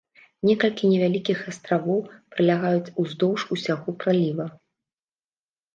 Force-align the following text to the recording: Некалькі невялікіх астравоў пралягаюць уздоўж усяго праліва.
Некалькі 0.49 0.89
невялікіх 0.93 1.39
астравоў 1.51 2.01
пралягаюць 2.31 2.93
уздоўж 3.05 3.41
усяго 3.59 3.89
праліва. 4.07 4.45